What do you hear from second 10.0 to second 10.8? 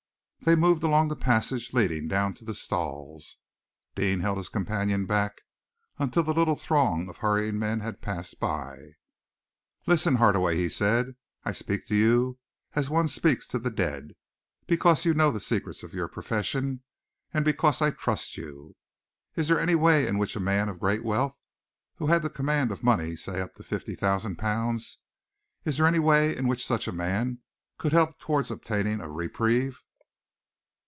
Hardaway," he